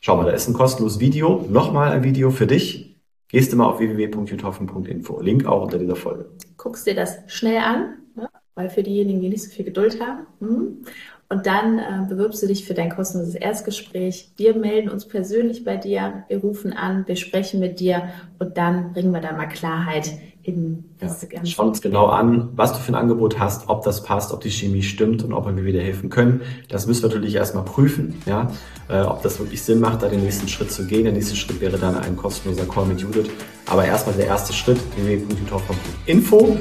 schau 0.00 0.18
mal, 0.18 0.26
da 0.26 0.32
ist 0.32 0.48
ein 0.48 0.54
kostenloses 0.54 1.00
Video, 1.00 1.46
nochmal 1.48 1.92
ein 1.92 2.04
Video 2.04 2.30
für 2.30 2.46
dich. 2.46 3.00
gehst 3.28 3.54
du 3.54 3.56
mal 3.56 3.68
auf 3.68 3.78
www.juthoffen.info. 3.78 5.22
Link 5.22 5.46
auch 5.46 5.62
unter 5.62 5.78
dieser 5.78 5.96
Folge. 5.96 6.26
Guckst 6.58 6.86
dir 6.86 6.94
das 6.94 7.20
schnell 7.26 7.56
an, 7.56 8.00
ne? 8.16 8.28
weil 8.54 8.68
für 8.68 8.82
diejenigen, 8.82 9.22
die 9.22 9.30
nicht 9.30 9.44
so 9.44 9.50
viel 9.50 9.64
Geduld 9.64 9.98
haben. 9.98 10.26
Hm? 10.40 10.84
Und 11.32 11.46
dann 11.46 11.78
äh, 11.78 11.82
bewirbst 12.08 12.42
du 12.42 12.48
dich 12.48 12.64
für 12.64 12.74
dein 12.74 12.90
kostenloses 12.90 13.36
Erstgespräch. 13.36 14.32
Wir 14.36 14.56
melden 14.56 14.90
uns 14.90 15.06
persönlich 15.06 15.62
bei 15.64 15.76
dir, 15.76 16.24
wir 16.26 16.38
rufen 16.38 16.72
an, 16.72 17.06
wir 17.06 17.14
sprechen 17.14 17.60
mit 17.60 17.78
dir 17.78 18.08
und 18.40 18.56
dann 18.56 18.92
bringen 18.92 19.12
wir 19.12 19.20
da 19.20 19.32
mal 19.32 19.46
Klarheit 19.46 20.10
in 20.42 20.86
das 20.98 21.22
ja, 21.22 21.28
Ganze. 21.28 21.52
Schauen 21.52 21.68
uns 21.68 21.80
genau 21.80 22.06
an, 22.06 22.48
was 22.56 22.72
du 22.72 22.78
für 22.80 22.90
ein 22.90 22.96
Angebot 22.96 23.38
hast, 23.38 23.68
ob 23.68 23.84
das 23.84 24.02
passt, 24.02 24.32
ob 24.32 24.40
die 24.40 24.50
Chemie 24.50 24.82
stimmt 24.82 25.22
und 25.22 25.32
ob 25.32 25.46
wir 25.46 25.64
wieder 25.64 25.80
helfen 25.80 26.10
können. 26.10 26.40
Das 26.68 26.88
müssen 26.88 27.04
wir 27.04 27.10
natürlich 27.10 27.36
erstmal 27.36 27.64
prüfen, 27.64 28.16
ja, 28.26 28.50
äh, 28.88 29.02
ob 29.02 29.22
das 29.22 29.38
wirklich 29.38 29.62
Sinn 29.62 29.78
macht, 29.78 30.02
da 30.02 30.08
den 30.08 30.22
nächsten 30.22 30.48
Schritt 30.48 30.72
zu 30.72 30.84
gehen. 30.84 31.04
Der 31.04 31.12
nächste 31.12 31.36
Schritt 31.36 31.60
wäre 31.60 31.78
dann 31.78 31.96
ein 31.96 32.16
kostenloser 32.16 32.66
Call 32.66 32.86
mit 32.86 33.00
Judith. 33.00 33.30
Aber 33.66 33.84
erstmal 33.84 34.16
der 34.16 34.26
erste 34.26 34.52
Schritt, 34.52 34.78
www.juthoff.info. 34.96 36.58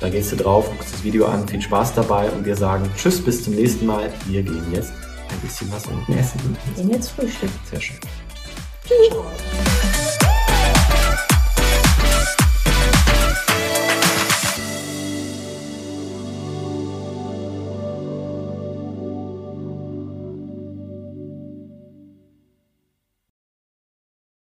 Da 0.00 0.08
gehst 0.08 0.32
du 0.32 0.36
drauf, 0.36 0.66
guckst 0.70 0.94
das 0.94 1.04
Video 1.04 1.26
an, 1.26 1.46
viel 1.46 1.60
Spaß 1.60 1.94
dabei 1.94 2.30
und 2.30 2.46
wir 2.46 2.56
sagen 2.56 2.90
Tschüss, 2.96 3.22
bis 3.22 3.44
zum 3.44 3.54
nächsten 3.54 3.84
Mal. 3.84 4.10
Wir 4.26 4.42
gehen 4.42 4.72
jetzt 4.72 4.92
ein 5.28 5.38
bisschen 5.40 5.70
was 5.70 5.86
unten 5.86 6.12
essen. 6.14 6.40
Wir 6.74 6.82
gehen 6.82 6.94
jetzt 6.94 7.10
Frühstück. 7.10 7.50
Sehr 7.70 7.80
schön. 7.80 7.98
Tschüss. 8.86 9.79